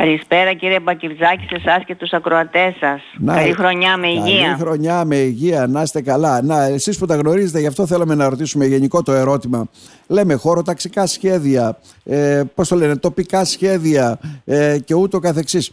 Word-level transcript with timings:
Καλησπέρα 0.00 0.54
κύριε 0.54 0.80
Μπακυρτζάκη 0.80 1.44
σε 1.48 1.54
εσάς 1.54 1.84
και 1.84 1.94
τους 1.94 2.12
ακροατές 2.12 2.74
σας. 2.80 3.00
Να, 3.18 3.34
καλή 3.34 3.52
χρονιά 3.52 3.96
με 3.96 4.08
υγεία. 4.08 4.42
Καλή 4.42 4.58
χρονιά 4.58 5.04
με 5.04 5.16
υγεία, 5.16 5.66
να 5.66 5.82
είστε 5.82 6.02
καλά. 6.02 6.42
Να, 6.42 6.62
εσείς 6.62 6.98
που 6.98 7.06
τα 7.06 7.16
γνωρίζετε, 7.16 7.60
γι' 7.60 7.66
αυτό 7.66 7.86
θέλαμε 7.86 8.14
να 8.14 8.28
ρωτήσουμε 8.28 8.66
γενικό 8.66 9.02
το 9.02 9.12
ερώτημα. 9.12 9.66
Λέμε 10.06 10.34
χωροταξικά 10.34 11.06
σχέδια, 11.06 11.78
ε, 12.04 12.42
πώς 12.54 12.68
το 12.68 12.76
λένε, 12.76 12.96
τοπικά 12.96 13.44
σχέδια 13.44 14.18
ε, 14.44 14.78
και 14.84 14.94
ούτω 14.94 15.18
καθεξής. 15.18 15.70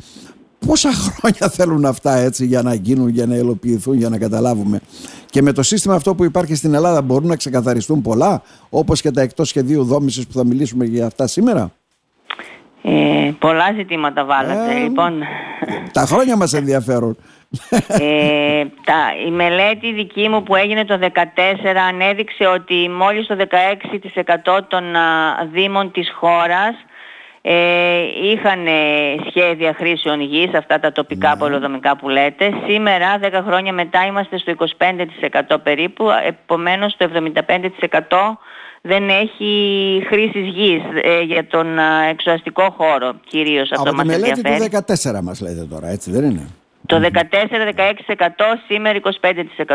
Πόσα 0.67 0.89
χρόνια 0.91 1.49
θέλουν 1.49 1.85
αυτά 1.85 2.15
έτσι 2.15 2.45
για 2.45 2.61
να 2.61 2.73
γίνουν, 2.73 3.07
για 3.09 3.25
να 3.25 3.35
υλοποιηθούν, 3.35 3.97
για 3.97 4.09
να 4.09 4.17
καταλάβουμε. 4.17 4.79
Και 5.25 5.41
με 5.41 5.51
το 5.51 5.63
σύστημα 5.63 5.95
αυτό 5.95 6.15
που 6.15 6.23
υπάρχει 6.23 6.55
στην 6.55 6.73
Ελλάδα 6.73 7.01
μπορούν 7.01 7.27
να 7.27 7.35
ξεκαθαριστούν 7.35 8.01
πολλά, 8.01 8.41
όπως 8.69 9.01
και 9.01 9.11
τα 9.11 9.21
εκτός 9.21 9.47
σχεδίου 9.47 9.83
δόμησης 9.83 10.27
που 10.27 10.33
θα 10.33 10.45
μιλήσουμε 10.45 10.85
για 10.85 11.05
αυτά 11.05 11.27
σήμερα; 11.27 11.71
Ε, 12.87 13.31
πολλά 13.39 13.71
ζητήματα 13.75 14.25
βάλατε. 14.25 14.71
Ε, 14.75 14.79
λοιπόν, 14.79 15.23
Τα 15.91 16.01
χρόνια 16.01 16.35
μας 16.35 16.53
ενδιαφέρουν. 16.53 17.17
ε, 17.87 18.65
τα, 18.83 18.99
η 19.27 19.31
μελέτη 19.31 19.93
δική 19.93 20.29
μου 20.29 20.43
που 20.43 20.55
έγινε 20.55 20.85
το 20.85 20.99
2014 21.01 21.07
ανέδειξε 21.89 22.45
ότι 22.45 22.89
μόλις 22.89 23.27
το 23.27 23.35
16% 24.55 24.59
των 24.67 24.95
α, 24.95 25.01
δήμων 25.51 25.91
της 25.91 26.11
χώρας 26.15 26.75
ε, 27.41 28.01
είχαν 28.23 28.67
ε, 28.67 28.71
σχέδια 29.29 29.73
χρήσεων 29.73 30.21
γης, 30.21 30.53
αυτά 30.53 30.79
τα 30.79 30.91
τοπικά 30.91 31.29
Ναι. 31.29 31.37
πολεοδομικά 31.37 31.95
που 31.97 32.09
λέτε. 32.09 32.51
Σήμερα, 32.67 33.19
10 33.21 33.41
χρόνια 33.47 33.73
μετά, 33.73 34.05
είμαστε 34.05 34.37
στο 34.37 34.53
25% 35.51 35.57
περίπου, 35.63 36.05
επομένως 36.27 36.95
το 36.97 37.09
75% 37.13 38.37
δεν 38.87 39.09
έχει 39.09 39.51
χρήσης 40.07 40.47
γης 40.47 40.81
ε, 41.03 41.21
για 41.21 41.47
τον 41.47 41.79
α, 41.79 42.03
εξωαστικό 42.09 42.73
χώρο 42.77 43.13
κυρίως 43.27 43.71
αυτό 43.71 43.81
Από 43.81 43.89
τη 43.89 43.95
μας 43.95 44.05
μελέτη 44.05 44.29
ενδιαφέρει. 44.45 44.69
του 44.69 45.19
14 45.19 45.21
μας 45.23 45.41
λέτε 45.41 45.65
τώρα, 45.69 45.87
έτσι 45.87 46.11
δεν 46.11 46.23
είναι; 46.23 46.47
Το 46.85 47.01
14-16% 47.01 47.09
σήμερα 48.67 48.99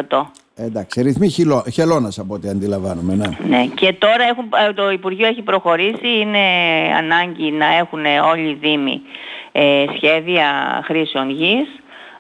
25%. 0.08 0.22
Εντάξει, 0.56 1.02
ρυθμοί 1.02 1.28
χειλό, 1.28 1.64
χελώνας 1.72 2.18
από 2.18 2.34
ό,τι 2.34 2.48
αντιλαμβάνομαι, 2.48 3.14
ναι. 3.14 3.26
Ναι. 3.48 3.66
Και 3.74 3.92
τώρα 3.92 4.24
έχουν, 4.30 4.44
ε, 4.68 4.72
το 4.72 4.90
Υπουργείο 4.90 5.26
έχει 5.26 5.42
προχωρήσει, 5.42 6.08
είναι 6.20 6.38
ανάγκη 6.98 7.50
να 7.50 7.66
έχουν 7.76 8.00
όλοι 8.30 8.48
οι 8.50 8.58
Δήμοι 8.60 9.00
ε, 9.52 9.84
σχέδια 9.96 10.46
χρήσεων 10.84 11.30
γης, 11.30 11.68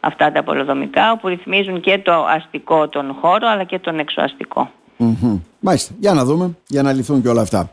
αυτά 0.00 0.32
τα 0.32 0.42
πολεοδομικά, 0.42 1.18
που 1.20 1.28
ρυθμίζουν 1.28 1.80
και 1.80 1.98
το 1.98 2.12
αστικό 2.12 2.88
τον 2.88 3.16
χώρο 3.20 3.48
αλλά 3.48 3.64
και 3.64 3.78
τον 3.78 3.98
εξωαστικό. 3.98 4.70
Μμμ. 4.96 5.38
Μάλιστα, 5.60 5.92
για 6.00 6.12
να 6.12 6.24
δούμε, 6.24 6.56
για 6.66 6.82
να 6.82 6.92
λυθούν 6.92 7.22
και 7.22 7.28
όλα 7.28 7.40
αυτά. 7.40 7.70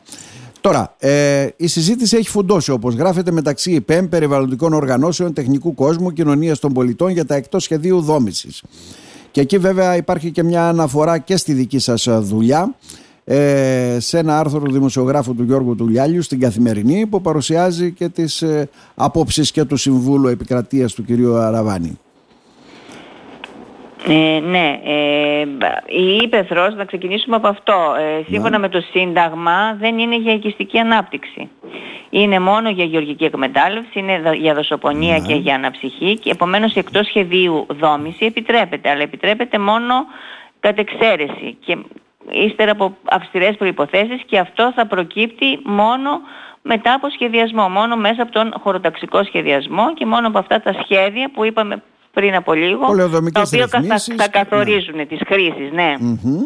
Τώρα, 0.60 0.94
ε, 0.98 1.48
η 1.56 1.66
συζήτηση 1.66 2.16
έχει 2.16 2.28
φουντώσει 2.28 2.70
όπως 2.70 2.94
γράφεται 2.94 3.30
μεταξύ 3.30 3.70
ΙΠΕΜ, 3.70 4.08
περιβαλλοντικών 4.08 4.72
οργανώσεων, 4.72 5.32
τεχνικού 5.32 5.74
κόσμου, 5.74 6.12
κοινωνίας 6.12 6.58
των 6.58 6.72
πολιτών 6.72 7.10
για 7.10 7.24
τα 7.24 7.34
εκτός 7.34 7.62
σχεδίου 7.62 8.00
δόμησης. 8.00 8.62
Και 9.30 9.40
εκεί 9.40 9.58
βέβαια 9.58 9.96
υπάρχει 9.96 10.30
και 10.30 10.42
μια 10.42 10.68
αναφορά 10.68 11.18
και 11.18 11.36
στη 11.36 11.52
δική 11.52 11.78
σας 11.78 12.06
ε, 12.06 12.18
δουλειά 12.18 12.74
ε, 13.24 13.96
σε 14.00 14.18
ένα 14.18 14.38
άρθρο 14.38 14.60
του 14.60 14.72
δημοσιογράφου 14.72 15.34
του 15.34 15.42
Γιώργου 15.42 15.74
Τουλιάλιου 15.74 16.22
στην 16.22 16.40
Καθημερινή 16.40 17.06
που 17.06 17.20
παρουσιάζει 17.20 17.92
και 17.92 18.08
τις 18.08 18.42
ε, 18.42 18.68
απόψεις 18.94 19.50
και 19.50 19.64
του 19.64 19.76
Συμβούλου 19.76 20.28
Επικρατείας 20.28 20.92
του 20.92 21.04
κυρίου 21.04 21.36
Αραβάνη. 21.36 21.98
Ε, 24.06 24.40
ναι, 24.40 24.80
ε, 24.84 25.40
η 25.86 26.16
ύπεθρος, 26.22 26.74
να 26.74 26.84
ξεκινήσουμε 26.84 27.36
από 27.36 27.48
αυτό, 27.48 27.94
ε, 27.98 28.22
σύμφωνα 28.30 28.58
με 28.58 28.68
το 28.68 28.80
Σύνταγμα 28.80 29.74
δεν 29.80 29.98
είναι 29.98 30.16
για 30.16 30.32
οικιστική 30.32 30.78
ανάπτυξη. 30.78 31.48
Είναι 32.10 32.38
μόνο 32.38 32.70
για 32.70 32.84
γεωργική 32.84 33.24
εκμετάλλευση, 33.24 33.98
είναι 33.98 34.20
δα- 34.20 34.34
για 34.34 34.54
δοσοπονία 34.54 35.18
και 35.18 35.34
για 35.34 35.54
αναψυχή 35.54 36.18
και 36.18 36.30
επομένως 36.30 36.74
εκτός 36.74 37.06
σχεδίου 37.06 37.66
δόμηση 37.68 38.24
επιτρέπεται, 38.24 38.90
αλλά 38.90 39.02
επιτρέπεται 39.02 39.58
μόνο 39.58 39.94
κατ' 40.60 40.78
εξαίρεση 40.78 41.56
και 41.64 41.76
ύστερα 42.30 42.70
από 42.70 42.96
αυστηρές 43.04 43.56
προϋποθέσεις 43.56 44.22
και 44.26 44.38
αυτό 44.38 44.72
θα 44.74 44.86
προκύπτει 44.86 45.60
μόνο 45.64 46.20
μετά 46.62 46.92
από 46.94 47.10
σχεδιασμό, 47.10 47.68
μόνο 47.68 47.96
μέσα 47.96 48.22
από 48.22 48.32
τον 48.32 48.54
χωροταξικό 48.62 49.24
σχεδιασμό 49.24 49.94
και 49.94 50.06
μόνο 50.06 50.26
από 50.26 50.38
αυτά 50.38 50.60
τα 50.60 50.72
σχέδια 50.82 51.30
που 51.30 51.44
είπαμε 51.44 51.82
πριν 52.18 52.34
από 52.34 52.52
λίγο, 52.52 52.80
τα 52.80 52.86
Πολεοδομικές 52.86 53.46
οποία 53.46 53.66
θα, 53.66 53.78
ρυθμίσεις, 53.78 54.14
θα 54.14 54.22
ναι. 54.22 54.28
καθορίζουν 54.28 55.08
τις 55.08 55.20
χρήσεις, 55.26 55.72
ναι. 55.72 55.94
Μμμ. 55.98 56.42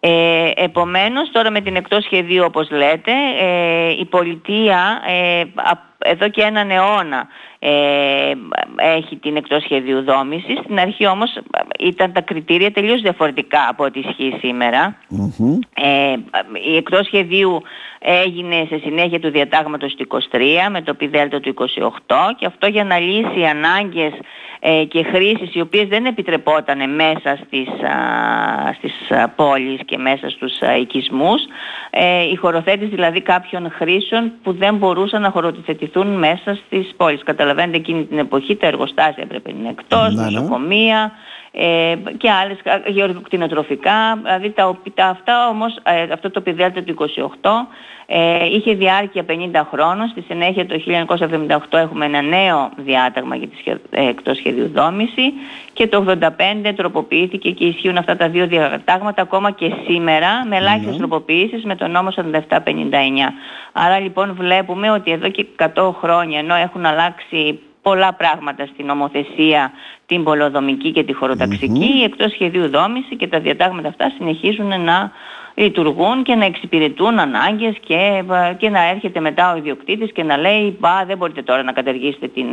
Ε, 0.00 0.50
επομένως 0.54 1.30
τώρα 1.32 1.50
με 1.50 1.60
την 1.60 1.76
εκτός 1.76 2.04
σχεδίου 2.04 2.44
όπως 2.44 2.70
λέτε 2.70 3.12
ε, 3.40 3.90
η 3.90 4.04
πολιτεία 4.04 5.02
ε, 5.06 5.40
α- 5.40 5.90
εδώ 5.98 6.28
και 6.28 6.42
έναν 6.42 6.70
αιώνα 6.70 7.28
ε, 7.64 8.32
έχει 8.76 9.16
την 9.16 9.36
εκτός 9.36 9.62
σχεδίου 9.62 10.02
δόμησης. 10.02 10.58
Στην 10.58 10.78
αρχή 10.78 11.06
όμως 11.06 11.36
ε, 11.36 11.42
ήταν 11.78 12.12
τα 12.12 12.20
κριτήρια 12.20 12.72
τελείως 12.72 13.00
διαφορετικά 13.00 13.68
από 13.68 13.84
ό,τι 13.84 13.98
ισχύει 13.98 14.36
σήμερα. 14.40 14.96
Μμμ. 15.08 15.58
Ε, 15.74 16.14
η 16.72 16.76
εκτός 16.76 17.06
σχεδίου 17.06 17.62
έγινε 17.98 18.66
σε 18.68 18.78
συνέχεια 18.78 19.20
του 19.20 19.30
διατάγματος 19.30 19.94
του 19.94 20.06
23 20.08 20.40
με 20.70 20.82
το 20.82 20.94
πιδέλτα 20.94 21.40
του 21.40 21.54
28 21.58 21.64
και 22.36 22.46
αυτό 22.46 22.66
για 22.66 22.84
να 22.84 22.98
λύσει 22.98 23.44
ανάγκες 23.44 24.12
ε, 24.64 24.84
και 24.84 25.02
χρήσεις 25.02 25.54
οι 25.54 25.60
οποίες 25.60 25.88
δεν 25.88 26.04
επιτρεπόταν 26.04 26.94
μέσα 26.94 27.38
στις, 27.46 27.68
α, 27.68 28.72
στις 28.72 29.10
α, 29.10 29.28
πόλεις 29.28 29.80
και 29.84 29.98
μέσα 29.98 30.30
στους 30.30 30.60
α, 30.60 30.76
οικισμούς 30.76 31.42
ε, 31.90 32.22
η 32.32 32.34
χωροθέτηση 32.34 32.94
δηλαδή 32.94 33.20
κάποιων 33.20 33.70
χρήσεων 33.70 34.32
που 34.42 34.52
δεν 34.52 34.76
μπορούσαν 34.76 35.22
να 35.22 35.30
χωροθετηθούν 35.30 36.18
μέσα 36.18 36.58
στις 36.66 36.94
πόλεις. 36.96 37.22
Καταλαβαίνετε 37.22 37.51
εκείνη 37.76 38.04
την 38.04 38.18
εποχή 38.18 38.56
τα 38.56 38.66
εργοστάσια 38.66 39.22
έπρεπε 39.22 39.52
να 39.52 39.58
είναι 39.58 39.68
εκτός, 39.68 40.14
Ναι, 40.14 40.22
ναι. 40.24 40.30
νοσοκομεία, 40.30 41.12
ε, 41.52 41.94
και 42.16 42.30
άλλες 42.30 42.58
κα- 42.62 42.82
γεωργοκτηνοτροφικά, 42.86 44.16
δηλαδή 44.22 44.50
τα, 44.50 44.68
οπ- 44.68 44.90
τα 44.94 45.06
αυτά 45.06 45.48
όμως, 45.48 45.76
ε, 45.82 46.12
αυτό 46.12 46.30
το 46.30 46.40
πιδέλτα 46.40 46.82
του 46.82 46.94
28 47.40 47.66
ε, 48.06 48.46
είχε 48.46 48.74
διάρκεια 48.74 49.24
50 49.28 49.34
χρόνων, 49.70 50.08
στη 50.08 50.20
συνέχεια 50.28 50.66
το 50.66 50.80
1978 51.70 51.78
έχουμε 51.78 52.04
ένα 52.04 52.22
νέο 52.22 52.70
διάταγμα 52.76 53.36
για 53.36 53.48
τη 53.48 53.56
σχε, 53.56 53.80
ε, 53.90 54.08
εκτός 54.08 54.36
σχεδίου 54.36 54.70
δόμηση. 54.74 55.32
Και 55.72 55.86
το 55.86 56.04
85 56.08 56.72
τροποποιήθηκε 56.76 57.50
και 57.50 57.64
ισχύουν 57.64 57.96
αυτά 57.96 58.16
τα 58.16 58.28
δύο 58.28 58.46
διατάγματα 58.46 59.22
ακόμα 59.22 59.50
και 59.50 59.72
σήμερα 59.86 60.44
με 60.48 60.56
ελάχιστες 60.56 60.96
τροποποιήσεις 60.96 61.64
με 61.64 61.74
τον 61.76 61.90
νόμο 61.90 62.10
4759. 62.10 63.32
Άρα 63.72 63.98
λοιπόν 63.98 64.34
βλέπουμε 64.34 64.90
ότι 64.90 65.10
εδώ 65.10 65.28
και 65.28 65.46
100 65.74 65.90
χρόνια 66.00 66.38
ενώ 66.38 66.54
έχουν 66.54 66.86
αλλάξει 66.86 67.58
πολλά 67.82 68.12
πράγματα 68.12 68.66
στην 68.66 68.86
νομοθεσία, 68.86 69.72
την 70.06 70.24
πολεοδομική 70.24 70.92
και 70.92 71.04
τη 71.04 71.12
χωροταξική, 71.12 71.98
η 71.98 72.02
εκτός 72.02 72.32
σχεδίου 72.32 72.68
δόμηση 72.68 73.16
και 73.16 73.26
τα 73.26 73.40
διατάγματα 73.40 73.88
αυτά 73.88 74.12
συνεχίζουν 74.18 74.82
να 74.84 75.12
λειτουργούν 75.54 76.22
και 76.22 76.34
να 76.34 76.44
εξυπηρετούν 76.44 77.18
ανάγκες 77.18 77.76
και, 77.86 78.24
και 78.56 78.68
να 78.68 78.88
έρχεται 78.88 79.20
μετά 79.20 79.52
ο 79.52 79.56
ιδιοκτήτης 79.56 80.12
και 80.12 80.22
να 80.22 80.36
λέει 80.36 80.76
«Μπα, 80.80 81.04
δεν 81.04 81.16
μπορείτε 81.16 81.42
τώρα 81.42 81.62
να 81.62 81.72
καταργήσετε 81.72 82.28
την, 82.28 82.46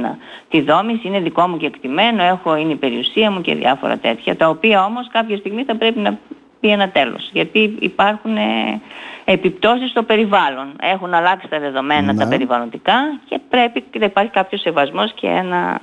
τη 0.49 0.61
δόμηση, 0.61 1.07
είναι 1.07 1.19
δικό 1.19 1.47
μου 1.47 1.57
και 1.57 1.65
εκτιμένο, 1.65 2.23
έχω, 2.23 2.55
είναι 2.55 2.71
η 2.71 2.75
περιουσία 2.75 3.31
μου 3.31 3.41
και 3.41 3.55
διάφορα 3.55 3.97
τέτοια», 3.97 4.35
τα 4.35 4.49
οποία 4.49 4.85
όμως 4.85 5.07
κάποια 5.11 5.37
στιγμή 5.37 5.63
θα 5.63 5.75
πρέπει 5.75 5.99
να 5.99 6.17
πει 6.59 6.67
ένα 6.69 6.89
τέλος. 6.89 7.29
Γιατί 7.33 7.75
υπάρχουν 7.79 8.37
ε, 8.37 8.81
επιπτώσεις 9.25 9.89
στο 9.89 10.03
περιβάλλον. 10.03 10.75
Έχουν 10.81 11.13
αλλάξει 11.13 11.47
τα 11.47 11.59
δεδομένα 11.59 12.13
Ναι. 12.13 12.23
τα 12.23 12.27
περιβαλλοντικά 12.27 12.93
και 13.29 13.39
πρέπει 13.49 13.83
να 13.99 14.05
υπάρχει 14.05 14.31
κάποιος 14.31 14.61
σεβασμός 14.61 15.13
και 15.13 15.27
ένα 15.27 15.79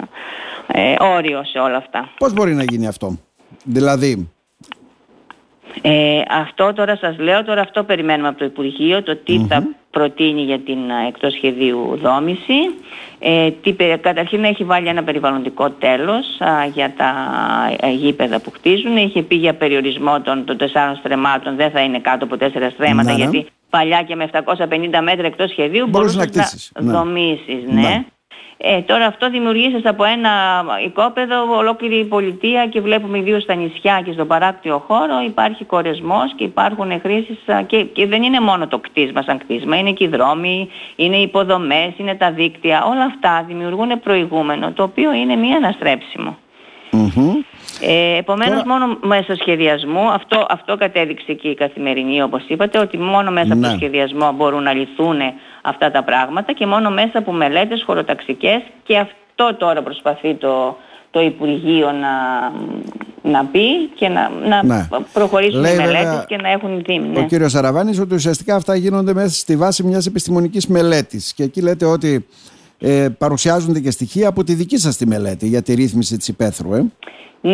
ε, 0.67 0.95
όριο 0.99 1.45
σε 1.45 1.59
όλα 1.59 1.77
αυτά. 1.77 2.09
Πώς 2.19 2.33
μπορεί 2.33 2.55
να 2.55 2.63
γίνει 2.63 2.87
αυτό; 2.87 3.19
Δηλαδή, 3.65 4.31
Ε, 5.83 6.23
αυτό 6.31 6.73
τώρα 6.73 6.97
σας 6.97 7.19
λέω, 7.19 7.45
τώρα 7.45 7.61
αυτό 7.61 7.85
περιμένουμε 7.85 8.29
από 8.29 8.39
το 8.39 8.45
Υπουργείο, 8.45 9.03
το 9.03 9.17
τι 9.17 9.47
θα 9.49 9.63
προτείνει 10.01 10.43
για 10.43 10.59
την 10.59 10.79
α, 10.93 11.07
εκτός 11.09 11.33
σχεδίου 11.33 11.99
δόμηση. 12.03 12.55
Ε, 13.19 13.51
τι, 13.51 13.73
πε- 13.73 14.01
καταρχήν 14.01 14.45
έχει 14.45 14.65
βάλει 14.65 14.89
ένα 14.89 15.03
περιβαλλοντικό 15.03 15.71
τέλος 15.71 16.27
α, 16.41 16.67
για 16.75 16.93
τα 16.97 17.05
α, 17.87 17.89
γήπεδα 17.91 18.41
που 18.41 18.51
χτίζουν. 18.51 18.97
Είχε 18.97 19.23
πει 19.23 19.35
για 19.37 19.55
περιορισμό 19.55 20.21
των, 20.21 20.45
των 20.45 20.57
τεσσάρων 20.57 20.97
στρεμμάτων, 20.97 21.57
δεν 21.57 21.71
θα 21.71 21.81
είναι 21.81 21.99
κάτω 21.99 22.25
από 22.25 22.37
τέσσερα 22.37 22.71
στρέμματα, 22.71 23.13
Ναι, 23.13 23.17
ναι. 23.17 23.23
γιατί 23.31 23.47
παλιά 23.71 24.03
και 24.03 24.15
με 24.17 24.29
750 24.33 25.01
μέτρα 25.03 25.27
εκτός 25.27 25.51
σχεδίου 25.51 25.87
Μπορούσες 25.89 26.17
να 26.17 26.25
μπορούσες 26.25 26.49
κτίσεις, 26.51 26.73
ναι. 26.81 26.93
δομήσεις, 26.93 27.63
Ναι. 27.67 27.81
ναι. 27.81 28.05
Ε, 28.59 28.81
τώρα 28.81 29.07
αυτό 29.07 29.31
δημιουργήσε 29.31 29.89
από 29.89 30.05
ένα 30.05 30.31
οικόπεδο 30.85 31.57
ολόκληρη 31.57 31.97
η 31.97 32.05
πολιτεία 32.05 32.67
και 32.67 32.81
βλέπουμε 32.81 33.19
ιδίως 33.19 33.43
στα 33.43 33.55
νησιά 33.55 34.03
και 34.05 34.13
στον 34.13 34.27
παράκτιο 34.27 34.85
χώρο 34.87 35.21
υπάρχει 35.27 35.65
κορεσμός 35.65 36.35
και 36.37 36.45
υπάρχουν 36.45 37.01
χρήσεις 37.01 37.49
α, 37.49 37.63
και, 37.63 37.83
και 37.85 38.07
δεν 38.07 38.23
είναι 38.23 38.41
μόνο 38.41 38.67
το 38.67 38.79
κτίσμα 38.79 39.23
σαν 39.23 39.39
κτίσμα, 39.39 39.77
είναι 39.79 39.93
και 39.93 40.05
οι 40.05 40.09
δρόμοι, 40.09 40.69
είναι 40.97 41.17
οι 41.17 41.23
υποδομές, 41.23 41.93
είναι 41.97 42.15
τα 42.15 42.33
δίκτυα, 42.33 42.85
όλα 42.85 43.05
αυτά 43.05 43.45
δημιουργούν 43.47 44.01
προηγούμενο 44.01 44.73
το 44.73 44.83
οποίο 44.83 45.13
είναι 45.13 45.37
μη 45.37 45.53
αναστρέψιμο. 45.53 46.37
μμμ. 46.91 47.36
Ε, 47.81 48.17
επομένως 48.17 48.63
μόνο 48.65 48.99
μέσω 49.01 49.35
σχεδιασμού, 49.35 50.11
αυτό, 50.11 50.47
αυτό 50.49 50.77
κατέδειξε 50.77 51.33
και 51.33 51.49
η 51.49 51.55
καθημερινή 51.55 52.23
όπως 52.23 52.45
είπατε, 52.49 52.79
ότι 52.79 52.99
μόνο 52.99 53.31
μέσα 53.31 53.53
από 53.53 53.63
το 53.63 53.69
ναι. 53.69 53.75
σχεδιασμό 53.77 54.33
μπορούν 54.33 54.63
να 54.63 54.73
λυθούν 54.73 55.19
αυτά 55.63 55.91
τα 55.91 56.03
πράγματα 56.03 56.53
και 56.53 56.67
μόνο 56.67 56.91
μέσα 56.91 57.19
από 57.19 57.33
μελέτες 57.33 57.83
χωροταξικές 57.87 58.63
και 58.83 58.99
αυτό 58.99 59.55
τώρα 59.55 59.83
προσπαθεί 59.83 60.35
το, 60.35 60.77
το 61.11 61.21
Υπουργείο 61.21 61.93
να, 61.93 62.15
να 63.31 63.45
πει 63.45 63.87
και 63.95 64.09
να, 64.09 64.31
να 64.49 64.65
ναι. 64.65 64.87
προχωρήσουν 65.13 65.65
οι 65.65 65.75
μελέτες 65.75 66.25
και 66.27 66.37
να 66.37 66.51
έχουν 66.51 66.83
δήμη. 66.87 67.09
Ναι. 67.09 67.19
Ο 67.19 67.23
κύριος 67.23 67.51
Σαραβάνης 67.51 68.01
ότι 68.01 68.15
ουσιαστικά 68.15 68.55
αυτά 68.55 68.75
γίνονται 68.75 69.15
μέσα 69.15 69.35
στη 69.35 69.57
βάση 69.57 69.83
μιας 69.83 70.07
επιστημονικής 70.07 70.67
μελέτης 70.67 71.33
και 71.35 71.43
εκεί 71.43 71.63
λέτε 71.63 71.85
ότι 71.85 72.27
ε, 72.79 73.09
παρουσιάζονται 73.19 73.81
και 73.81 73.91
στοιχεία 73.91 74.29
από 74.29 74.45
τη 74.45 74.55
δική 74.55 74.77
σας 74.77 74.97
τη 74.97 75.07
μελέτη 75.07 75.47
για 75.47 75.63
τη 75.63 75.75
ρύθμιση 75.75 76.17
της 76.17 76.29
υπαίθρου. 76.29 76.75
Ε. 76.75 76.87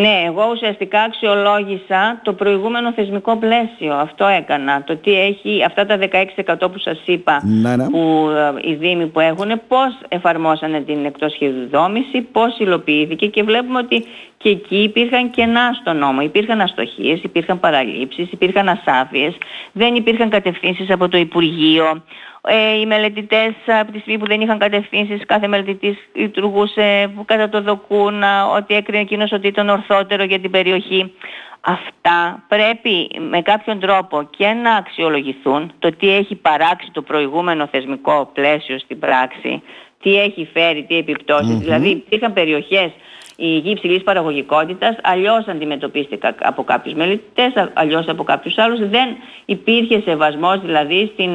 Ναι, 0.00 0.22
εγώ 0.26 0.48
ουσιαστικά 0.52 1.02
αξιολόγησα 1.02 2.20
το 2.22 2.32
προηγούμενο 2.32 2.92
θεσμικό 2.92 3.36
πλαίσιο. 3.36 3.94
Αυτό 3.94 4.26
έκανα. 4.26 4.82
Το 4.84 4.96
τι 4.96 5.20
έχει, 5.20 5.64
αυτά 5.66 5.86
τα 5.86 5.98
16% 5.98 6.72
που 6.72 6.78
σας 6.78 7.02
είπα, 7.04 7.42
ναι, 7.44 7.76
ναι. 7.76 7.90
που 7.90 8.28
ε, 8.64 8.70
οι 8.70 8.74
Δήμοι 8.74 9.06
που 9.06 9.20
έχουν, 9.20 9.60
πώς 9.68 9.98
εφαρμόσανε 10.08 10.80
την 10.80 11.04
εκτός 11.04 11.32
σχεδιδόμηση, 11.32 12.20
πώς 12.20 12.58
υλοποιήθηκε 12.58 13.26
και 13.26 13.42
βλέπουμε 13.42 13.78
ότι 13.78 14.04
και 14.42 14.48
εκεί 14.48 14.82
υπήρχαν 14.82 15.30
κενά 15.30 15.76
στο 15.80 15.92
νόμο. 15.92 16.20
Υπήρχαν 16.20 16.60
αστοχίες, 16.60 17.22
υπήρχαν 17.22 17.60
παραλήψεις, 17.60 18.32
υπήρχαν 18.32 18.68
ασάφειες, 18.68 19.36
δεν 19.72 19.94
υπήρχαν 19.94 20.30
κατευθύνσεις 20.30 20.90
από 20.90 21.08
το 21.08 21.18
Υπουργείο. 21.18 22.02
Ε, 22.48 22.80
οι 22.80 22.86
μελετητές 22.86 23.52
από 23.66 23.92
τη 23.92 23.98
στιγμή 23.98 24.18
που 24.18 24.26
δεν 24.26 24.40
είχαν 24.40 24.58
κατευθύνσεις, 24.58 25.26
κάθε 25.26 25.46
μελετητής 25.46 25.96
λειτουργούσε 26.12 27.10
κατά 27.24 27.48
το 27.48 27.60
δοκούν, 27.60 28.22
ότι 28.56 28.74
έκρινε 28.74 29.00
εκείνος 29.00 29.32
ότι 29.32 29.46
ήταν 29.46 29.70
ορθότερο 29.88 30.24
για 30.24 30.40
την 30.40 30.50
περιοχή. 30.50 31.12
Αυτά 31.60 32.44
πρέπει 32.48 33.10
με 33.30 33.42
κάποιον 33.42 33.80
τρόπο 33.80 34.28
και 34.36 34.46
να 34.46 34.74
αξιολογηθούν 34.74 35.72
το 35.78 35.96
τι 35.96 36.14
έχει 36.14 36.34
παράξει 36.34 36.90
το 36.92 37.02
προηγούμενο 37.02 37.66
θεσμικό 37.66 38.30
πλαίσιο 38.32 38.78
στην 38.78 38.98
πράξη, 38.98 39.62
τι 40.02 40.20
έχει 40.20 40.48
φέρει, 40.52 40.84
τι 40.84 40.96
επιπτωσεις 40.96 41.58
Δηλαδή 41.58 41.88
υπήρχαν 41.88 42.32
περιοχές 42.32 42.90
η 43.36 43.46
γη 43.46 43.70
υψηλής 43.70 44.02
παραγωγικότητας 44.02 44.96
αλλιώς 45.02 45.48
αντιμετωπίστηκε 45.48 46.34
από 46.40 46.64
κάποιους 46.64 46.94
μελετητές, 46.94 47.52
αλλιώς 47.72 48.08
από 48.08 48.24
κάποιους 48.24 48.58
άλλους. 48.58 48.78
Δεν 48.78 49.08
υπήρχε 49.44 50.00
σεβασμός 50.04 50.60
δηλαδή 50.60 51.10
στην 51.12 51.30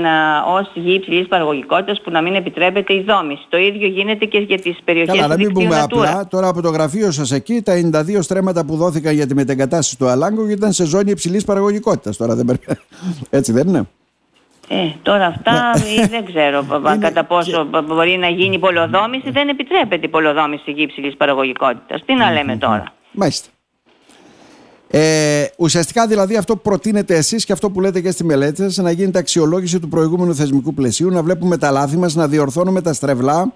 ως 0.47 0.71
γη 0.73 0.93
υψηλής 0.93 1.27
παραγωγικότητας 1.27 2.01
που 2.01 2.11
να 2.11 2.21
μην 2.21 2.35
επιτρέπεται 2.35 2.93
η 2.93 3.03
δόμηση. 3.07 3.45
Το 3.49 3.57
ίδιο 3.57 3.87
γίνεται 3.87 4.25
και 4.25 4.37
για 4.37 4.59
τις 4.59 4.77
περιοχές 4.85 5.13
του 5.13 5.21
Καλά, 5.21 5.35
να 5.35 5.43
μην 5.43 5.53
πούμε 5.53 5.79
απλά 5.79 6.27
τώρα 6.27 6.47
από 6.47 6.61
το 6.61 6.69
γραφείο 6.69 7.11
σας 7.11 7.31
εκεί 7.31 7.61
τα 7.61 7.73
92 8.17 8.21
στρέμματα 8.21 8.65
που 8.65 8.75
δόθηκαν 8.75 9.13
για 9.13 9.27
τη 9.27 9.33
μετεγκατάσταση 9.33 9.97
του 9.97 10.07
Αλάγκου 10.07 10.47
ήταν 10.47 10.71
σε 10.71 10.85
ζώνη 10.85 11.11
υψηλής 11.11 11.43
παραγωγικότητας. 11.43 12.17
Τώρα 12.17 12.35
δεν 12.35 12.45
Έτσι 13.29 13.51
δεν 13.51 13.67
είναι; 13.67 13.87
Ε, 14.69 14.75
τώρα 15.01 15.25
αυτά 15.25 15.73
ναι. 15.77 16.07
δεν 16.07 16.25
ξέρω 16.25 16.65
κατά 17.05 17.23
πόσο 17.23 17.67
μπορεί 17.85 18.17
να 18.17 18.27
γίνει 18.27 18.59
πολεοδόμηση. 18.59 19.31
Δεν 19.31 19.47
επιτρέπεται 19.49 20.05
η 20.05 20.09
πολεοδόμηση 20.09 20.71
γύψιλης 20.71 21.15
παραγωγικότητας. 21.17 22.03
Τι 22.05 22.13
να 22.13 22.31
λέμε 22.31 22.57
τώρα; 22.57 22.83
Μάλιστα. 23.11 23.49
Ε, 24.89 25.45
ουσιαστικά 25.57 26.07
δηλαδή 26.07 26.37
αυτό 26.37 26.53
που 26.53 26.61
προτείνετε 26.61 27.15
εσείς 27.15 27.45
και 27.45 27.51
αυτό 27.51 27.69
που 27.69 27.81
λέτε 27.81 28.01
και 28.01 28.11
στη 28.11 28.23
μελέτη 28.23 28.61
σας 28.61 28.77
να 28.77 28.91
γίνεται 28.91 29.19
αξιολόγηση 29.19 29.79
του 29.79 29.87
προηγούμενου 29.87 30.35
θεσμικού 30.35 30.73
πλαισίου, 30.73 31.09
να 31.09 31.23
βλέπουμε 31.23 31.57
τα 31.57 31.71
λάθη 31.71 31.97
μας, 31.97 32.15
να 32.15 32.27
διορθώνουμε 32.27 32.81
τα 32.81 32.93
στρεβλά 32.93 33.53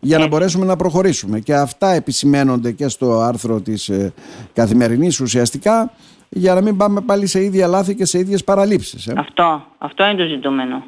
για 0.00 0.18
να 0.18 0.26
μπορέσουμε 0.26 0.64
να 0.64 0.76
προχωρήσουμε. 0.76 1.40
Και 1.40 1.54
αυτά 1.54 1.92
επισημένονται 1.92 2.72
και 2.72 2.88
στο 2.88 3.20
άρθρο 3.20 3.60
της 3.60 3.88
ε, 3.88 4.12
καθημερινής 4.52 5.20
ουσιαστικά 5.20 5.92
για 6.30 6.54
να 6.54 6.62
μην 6.62 6.76
πάμε 6.76 7.00
πάλι 7.00 7.26
σε 7.26 7.42
ίδια 7.42 7.66
λάθη 7.66 7.94
και 7.94 8.04
σε 8.04 8.18
ίδιες 8.18 8.44
παραλήψεις. 8.44 9.06
Ε. 9.06 9.14
Αυτό, 9.16 9.66
αυτό 9.78 10.04
είναι 10.04 10.22
το 10.22 10.28
ζητούμενο. 10.28 10.82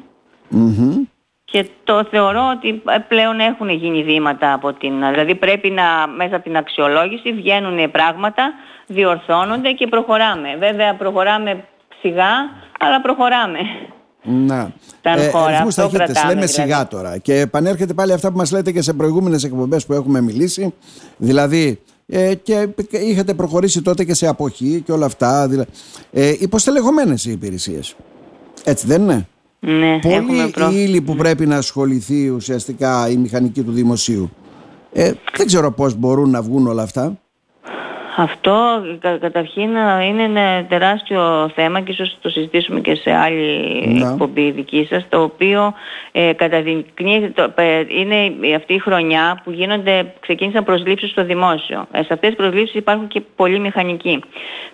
Και 1.45 1.67
το 1.83 2.05
θεωρώ 2.09 2.49
ότι 2.55 2.81
πλέον 3.07 3.39
έχουν 3.39 3.69
γίνει 3.69 4.03
βήματα 4.03 4.53
από 4.53 4.73
την... 4.73 5.09
Δηλαδή 5.09 5.35
πρέπει 5.35 5.69
να 5.69 6.07
μέσα 6.07 6.35
από 6.35 6.43
την 6.43 6.57
αξιολόγηση 6.57 7.33
βγαίνουν 7.33 7.91
πράγματα, 7.91 8.53
διορθώνονται 8.87 9.71
και 9.71 9.87
προχωράμε. 9.87 10.55
Βέβαια 10.59 10.95
προχωράμε 10.95 11.63
σιγά, 12.01 12.31
αλλά 12.79 13.01
προχωράμε. 13.01 13.59
Να. 14.23 14.73
Ε, 15.01 15.29
χώρα. 15.29 15.67
λέμε 15.77 16.33
δηλαδή. 16.33 16.47
σιγά 16.47 16.87
τώρα. 16.87 17.17
Και 17.17 17.39
επανέρχεται 17.39 17.93
πάλι 17.93 18.13
αυτά 18.13 18.31
που 18.31 18.37
μας 18.37 18.51
λέτε 18.51 18.71
και 18.71 18.81
σε 18.81 18.93
προηγούμενες 18.93 19.43
εκπομπές 19.43 19.85
που 19.85 19.93
έχουμε 19.93 20.21
μιλήσει. 20.21 20.73
Δηλαδή 21.17 21.79
ε, 22.07 22.35
και 22.35 22.67
είχατε 22.91 23.33
προχωρήσει 23.33 23.81
τότε 23.81 24.03
και 24.03 24.13
σε 24.13 24.27
αποχή 24.27 24.81
και 24.85 24.91
όλα 24.91 25.05
αυτά. 25.05 25.47
Δηλαδή, 25.47 25.69
ε, 26.11 26.33
υποστελεχωμένες 26.39 27.25
οι 27.25 27.31
υπηρεσίες. 27.31 27.95
Έτσι 28.63 28.87
δεν 28.87 29.01
είναι; 29.01 29.27
Ναι, 29.59 29.99
Πολύ 29.99 30.51
προ... 30.51 30.71
ύλη 30.71 31.01
που 31.01 31.15
πρέπει 31.15 31.45
να 31.45 31.57
ασχοληθεί 31.57 32.29
ουσιαστικά 32.29 33.09
η 33.09 33.15
μηχανική 33.17 33.61
του 33.61 33.71
δημοσίου. 33.71 34.29
Ε, 34.93 35.11
δεν 35.37 35.45
ξέρω 35.45 35.71
πώς 35.71 35.95
μπορούν 35.95 36.29
να 36.29 36.41
βγουν 36.41 36.67
όλα 36.67 36.83
αυτά. 36.83 37.17
Αυτό 38.17 38.83
κα, 38.99 39.17
καταρχήν 39.17 39.69
είναι 40.07 40.23
ένα 40.23 40.65
τεράστιο 40.69 41.51
θέμα 41.55 41.81
και 41.81 41.91
ίσως 41.91 42.17
το 42.21 42.29
συζητήσουμε 42.29 42.79
και 42.79 42.95
σε 42.95 43.11
άλλη 43.11 43.83
να. 43.87 44.09
εκπομπή 44.09 44.51
δική 44.51 44.87
σας 44.89 45.05
το 45.09 45.21
οποίο 45.21 45.73
ε, 46.11 46.33
καταδεικνύει, 46.33 47.29
το, 47.29 47.53
ε, 47.55 47.83
είναι 47.87 48.55
αυτή 48.55 48.73
η 48.73 48.79
χρονιά 48.79 49.41
που 49.43 49.51
γίνονται, 49.51 50.13
ξεκίνησαν 50.19 50.63
προσλήψεις 50.63 51.09
στο 51.09 51.25
δημόσιο. 51.25 51.87
Ε, 51.91 52.03
σε 52.03 52.13
αυτές 52.13 52.29
τις 52.29 52.35
προσλήψεις 52.35 52.75
υπάρχουν 52.75 53.07
και 53.07 53.21
πολλοί 53.35 53.59
μηχανικοί. 53.59 54.23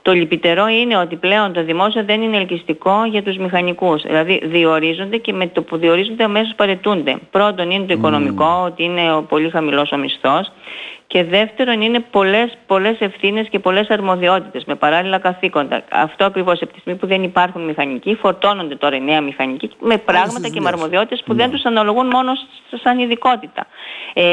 Το 0.01 0.13
λυπητερό 0.13 0.67
είναι 0.67 0.97
ότι 0.97 1.15
πλέον 1.15 1.53
το 1.53 1.63
δημόσιο 1.63 2.03
δεν 2.03 2.21
είναι 2.21 2.37
ελκυστικό 2.37 3.05
για 3.09 3.23
τους 3.23 3.37
μηχανικούς. 3.37 4.01
Δηλαδή 4.01 4.41
διορίζονται 4.43 5.17
και 5.17 5.33
με 5.33 5.47
το 5.47 5.61
που 5.61 5.77
διορίζονται 5.77 6.23
αμέσως 6.23 6.53
παρετούνται. 6.55 7.17
Πρώτον 7.31 7.71
είναι 7.71 7.85
το 7.85 7.93
οικονομικό, 7.93 8.63
ότι 8.65 8.83
είναι 8.83 9.13
ο 9.13 9.21
πολύ 9.21 9.49
χαμηλός 9.49 9.91
ο 9.91 9.97
μισθός 9.97 10.51
και 11.11 11.23
δεύτερον 11.23 11.81
είναι 11.81 11.99
πολλές, 11.99 12.57
πολλές 12.67 12.99
ευθύνες 12.99 13.49
και 13.49 13.59
πολλές 13.59 13.89
αρμοδιότητες 13.89 14.63
με 14.65 14.75
παράλληλα 14.75 15.17
καθήκοντα. 15.17 15.83
Αυτό 15.91 16.25
ακριβώς 16.25 16.61
από 16.61 16.73
τη 16.73 16.79
στιγμή 16.79 16.99
που 16.99 17.07
δεν 17.07 17.23
υπάρχουν 17.23 17.61
μηχανικοί, 17.61 18.15
φορτώνονται 18.15 18.75
τώρα 18.75 18.95
οι 18.95 19.01
νέα 19.01 19.21
μηχανικοί 19.21 19.71
με 19.79 19.97
πράγματα 19.97 20.49
και 20.49 20.61
με 20.61 20.67
αρμοδιότητες 20.67 21.23
που 21.25 21.33
δεν 21.33 21.47
ναι. 21.49 21.55
τους 21.55 21.65
αναλογούν 21.65 22.07
μόνο 22.07 22.31
σαν 22.83 22.99
ειδικότητα. 22.99 23.67
Ε, 24.13 24.23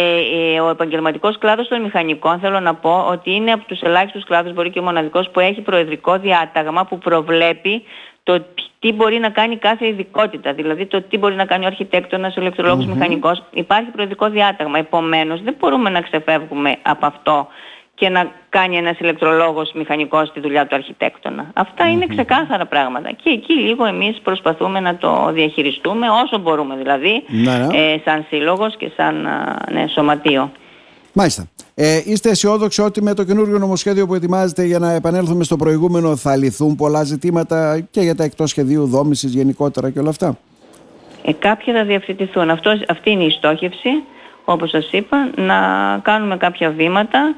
ε, 0.54 0.60
ο 0.60 0.68
επαγγελματικός 0.68 1.38
κλάδος 1.38 1.68
των 1.68 1.82
μηχανικών 1.82 2.38
θέλω 2.38 2.60
να 2.60 2.74
πω 2.74 3.06
ότι 3.10 3.34
είναι 3.34 3.52
από 3.52 3.64
τους 3.64 3.80
ελάχιστους 3.80 4.24
κλάδους, 4.24 4.52
μπορεί 4.52 4.70
και 4.70 4.78
ο 4.78 4.82
μοναδικός, 4.82 5.30
που 5.30 5.40
έχει 5.40 5.60
προεδρικό 5.60 6.18
διάταγμα 6.18 6.84
που 6.84 6.98
προβλέπει 6.98 7.82
το 8.26 8.44
τι 8.78 8.92
μπορεί 8.92 9.18
να 9.18 9.28
κάνει 9.28 9.56
κάθε 9.56 9.86
ειδικότητα, 9.86 10.52
δηλαδή 10.52 10.86
το 10.86 11.02
τι 11.02 11.18
μπορεί 11.18 11.34
να 11.34 11.44
κάνει 11.44 11.64
ο 11.64 11.66
αρχιτέκτονας, 11.66 12.36
ο 12.36 12.40
ηλεκτρολόγος, 12.40 12.86
μηχανικός. 12.86 13.42
Υπάρχει 13.50 13.90
προεδρικό 13.90 14.30
διάταγμα, 14.30 14.78
επομένως 14.78 15.42
δεν 15.42 15.56
μπορούμε 15.58 15.90
να 15.90 16.00
ξεφεύγουμε 16.00 16.76
από 16.82 17.06
αυτό 17.06 17.48
και 17.94 18.08
να 18.08 18.30
κάνει 18.48 18.76
ένας 18.76 18.98
ηλεκτρολόγος 18.98 19.72
μηχανικός 19.74 20.32
τη 20.32 20.40
δουλειά 20.40 20.66
του 20.66 20.74
αρχιτέκτονα. 20.74 21.50
είναι 21.88 22.06
ξεκάθαρα 22.06 22.66
πράγματα. 22.66 23.10
Και 23.10 23.30
εκεί 23.30 23.52
λίγο 23.52 23.84
εμείς 23.84 24.20
προσπαθούμε 24.22 24.80
να 24.80 24.96
το 24.96 25.30
διαχειριστούμε 25.32 26.06
όσο 26.24 26.38
μπορούμε 26.38 26.76
δηλαδή, 26.76 27.24
ναι, 27.26 27.56
ναι. 27.56 27.76
Ε, 27.76 28.00
σαν 28.04 28.26
σύλλογος 28.28 28.76
και 28.76 28.90
σαν 28.96 29.28
ναι, 29.72 29.86
σωματείο. 29.86 30.50
Μάλιστα. 31.18 31.46
Ε, 31.74 32.00
είστε 32.04 32.30
αισιόδοξοι 32.30 32.82
ότι 32.82 33.02
με 33.02 33.14
το 33.14 33.24
καινούργιο 33.24 33.58
νομοσχέδιο 33.58 34.06
που 34.06 34.14
ετοιμάζετε 34.14 34.64
για 34.64 34.78
να 34.78 34.92
επανέλθουμε 34.92 35.44
στο 35.44 35.56
προηγούμενο 35.56 36.16
θα 36.16 36.36
λυθούν 36.36 36.76
πολλά 36.76 37.04
ζητήματα 37.04 37.80
και 37.90 38.00
για 38.00 38.14
τα 38.14 38.24
εκτός 38.24 38.50
σχεδίου 38.50 38.86
δόμησης 38.86 39.32
γενικότερα 39.32 39.90
και 39.90 39.98
όλα 39.98 40.08
αυτά; 40.08 40.38
Ε, 41.22 41.32
κάποια 41.32 41.74
θα 41.74 41.84
διευθετηθούν. 41.84 42.50
Αυτό, 42.50 42.70
αυτή 42.88 43.10
είναι 43.10 43.24
η 43.24 43.30
στόχευση, 43.30 43.90
όπως 44.44 44.70
σας 44.70 44.88
είπα, 44.92 45.30
να 45.36 45.56
κάνουμε 46.02 46.36
κάποια 46.36 46.70
βήματα 46.70 47.34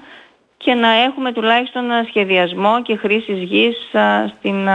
και 0.57 0.75
να 0.75 0.89
έχουμε 0.89 1.33
τουλάχιστον 1.33 1.85
σχεδιασμό 2.09 2.83
και 2.83 2.97
χρήσης 2.97 3.43
γης 3.43 3.77
στην, 4.39 4.69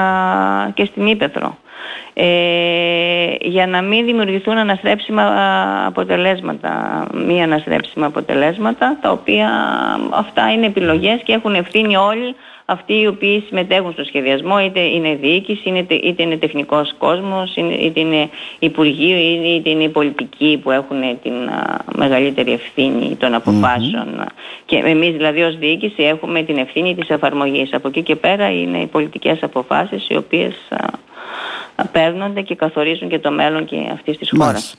και 0.73 0.85
στην 0.85 1.07
Ήπεθρο 1.07 1.57
ε, 2.13 3.35
για 3.41 3.67
να 3.67 3.81
μην 3.81 4.05
δημιουργηθούν 4.05 4.57
αναστρέψιμα 4.57 5.23
αποτελέσματα, 5.85 7.05
μη 7.13 7.43
αναστρέψιμα 7.43 8.05
αποτελέσματα, 8.05 8.97
τα 9.01 9.11
οποία 9.11 9.49
αυτά 10.11 10.51
είναι 10.51 10.65
επιλογές 10.65 11.21
και 11.23 11.33
έχουν 11.33 11.55
ευθύνη 11.55 11.95
όλοι 11.95 12.35
αυτοί 12.65 12.99
οι 12.99 13.07
οποίοι 13.07 13.43
συμμετέχουν 13.47 13.91
στο 13.91 14.03
σχεδιασμό, 14.03 14.59
είτε 14.59 14.79
είναι 14.79 15.15
διοίκηση, 15.15 15.69
είτε, 15.69 15.93
είτε 15.93 16.23
είναι 16.23 16.37
τεχνικός 16.37 16.95
κόσμος, 16.97 17.55
είτε 17.55 17.99
είναι 17.99 18.29
υπουργείο, 18.59 19.17
είτε 19.55 19.69
είναι 19.69 19.83
οι 19.83 19.89
πολιτικοί 19.89 20.59
που 20.63 20.71
έχουν 20.71 21.01
την 21.23 21.33
μεγαλύτερη 21.95 22.51
ευθύνη 22.51 23.15
των 23.15 23.33
αποφάσεων. 23.33 24.25
Και 24.65 24.75
εμείς 24.75 25.11
δηλαδή 25.11 25.41
ως 25.41 25.57
διοίκηση 25.57 26.03
έχουμε 26.03 26.43
την 26.43 26.57
ευθύνη 26.57 26.95
της 26.95 27.09
εφαρμογής. 27.09 27.73
Από 27.73 27.87
εκεί 27.87 28.01
και 28.01 28.15
πέρα 28.15 28.51
είναι 28.51 28.77
οι 28.77 28.87
πολιτικές 28.87 29.43
αποφάσεις 29.43 30.09
οι 30.09 30.15
οποίες 30.15 30.53
παίρνονται 31.91 32.41
και 32.41 32.55
καθορίζουν 32.55 33.09
και 33.09 33.19
το 33.19 33.31
μέλλον 33.31 33.65
και 33.65 33.75
αυτής 33.93 34.17
της 34.17 34.31
χώρας. 34.37 34.75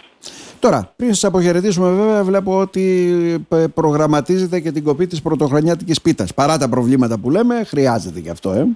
Τώρα, 0.58 0.92
πριν 0.96 1.14
σας 1.14 1.24
αποχαιρετήσουμε, 1.24 1.90
βέβαια, 1.90 2.24
βλέπω 2.24 2.58
ότι 2.58 3.46
προγραμματίζεται 3.74 4.60
και 4.60 4.72
την 4.72 4.84
κοπή 4.84 5.06
της 5.06 5.22
πρωτοχρονιάτικης 5.22 6.00
πίτας. 6.00 6.34
Παρά 6.34 6.58
τα 6.58 6.68
προβλήματα 6.68 7.18
που 7.18 7.30
λέμε, 7.30 7.64
χρειάζεται 7.64 8.20
και 8.20 8.30
αυτό, 8.30 8.52
ε. 8.52 8.66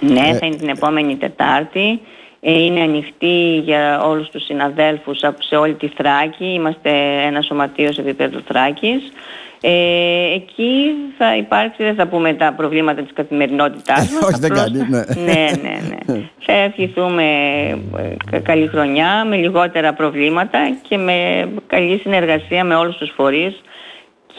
Ναι, 0.00 0.28
ε, 0.28 0.34
θα 0.34 0.46
είναι 0.46 0.56
την 0.56 0.68
επόμενη 0.68 1.16
Τετάρτη. 1.16 2.00
Ε, 2.40 2.62
είναι 2.64 2.80
ανοιχτή 2.80 3.60
για 3.64 4.02
όλους 4.02 4.28
τους 4.28 4.44
συναδέλφους 4.44 5.18
σε 5.38 5.56
όλη 5.56 5.74
τη 5.74 5.88
Θράκη. 5.88 6.44
Είμαστε 6.44 6.90
ένα 7.26 7.42
σωματείο 7.42 7.92
σε 7.92 8.00
επίπεδο 8.00 8.40
Θράκης. 8.46 9.12
Ε, 9.62 10.34
εκεί 10.34 10.90
θα 11.18 11.36
υπάρξει, 11.36 11.82
δεν 11.82 11.94
θα 11.94 12.06
πούμε 12.06 12.32
τα 12.34 12.52
προβλήματα 12.56 13.02
της 13.02 13.12
καθημερινότητάς 13.12 14.10
μας. 14.10 14.22
Όχι, 14.22 14.40
δεν 14.40 14.50
κάνει, 14.50 14.78
ναι. 14.78 15.04
ναι, 15.24 15.50
ναι, 15.62 15.78
ναι. 16.06 16.20
θα 16.38 16.52
ευχηθούμε 16.52 17.24
ε, 18.30 18.38
καλή 18.38 18.66
χρονιά 18.66 19.24
με 19.24 19.36
λιγότερα 19.36 19.92
προβλήματα 19.92 20.58
και 20.88 20.96
με 20.96 21.48
καλή 21.66 21.98
συνεργασία 21.98 22.64
με 22.64 22.74
όλους 22.74 22.96
τους 22.96 23.12
φορείς 23.16 23.60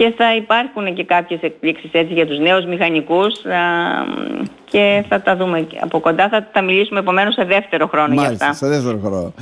και 0.02 0.14
θα 0.18 0.36
υπάρχουν 0.36 0.94
και 0.94 1.04
κάποιες 1.04 1.42
εκπλήξεις 1.42 1.90
έτσι 1.92 2.14
για 2.14 2.28
τους 2.28 2.40
νέους 2.40 2.66
μηχανικούς 2.66 3.34
και 4.66 5.04
θα 5.10 5.22
τα 5.22 5.36
δούμε 5.36 5.68
από 5.82 6.00
κοντά. 6.00 6.30
Θα 6.30 6.50
τα 6.52 6.62
μιλήσουμε 6.62 7.00
επομένως 7.00 7.34
σε 7.34 7.44
δεύτερο 7.44 7.88
χρόνο 7.88 8.14
Μάλιστα, 8.14 8.36
για 8.36 8.48
αυτά. 8.50 8.66
σε 8.66 8.74
δεύτερο 8.74 9.00
χρόνο. 9.04 9.34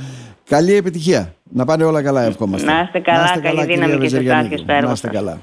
Καλή 0.48 0.74
επιτυχία. 0.74 1.34
Να 1.52 1.64
πάνε 1.64 1.84
όλα 1.84 2.02
καλά 2.02 2.22
εύχομαστε. 2.22 2.72
Να 2.72 2.80
είστε 2.80 2.98
καλά, 2.98 3.38
καλή 3.42 3.64
δύναμη 3.64 3.98
και 3.98 4.08
σε 4.08 4.18
εσάς 4.18 4.48
και 4.48 4.56
στο 4.56 4.72
έργο 4.72 4.86
Να 4.86 4.92
είστε 4.92 5.08
καλά. 5.08 5.40